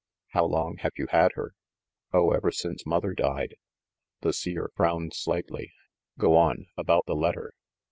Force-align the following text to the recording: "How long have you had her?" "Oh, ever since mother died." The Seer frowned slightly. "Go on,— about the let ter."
"How 0.29 0.45
long 0.45 0.77
have 0.77 0.93
you 0.97 1.05
had 1.11 1.33
her?" 1.33 1.53
"Oh, 2.11 2.31
ever 2.31 2.49
since 2.51 2.87
mother 2.87 3.13
died." 3.13 3.53
The 4.21 4.33
Seer 4.33 4.71
frowned 4.75 5.13
slightly. 5.13 5.73
"Go 6.17 6.35
on,— 6.35 6.65
about 6.75 7.05
the 7.05 7.13
let 7.15 7.35
ter." 7.35 7.51